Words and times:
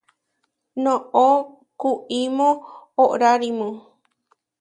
Noʼó 0.83 1.25
kuimó 1.79 2.49
oʼrárimu. 3.03 3.67